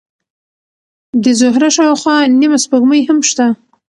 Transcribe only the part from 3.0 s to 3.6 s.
هم شته.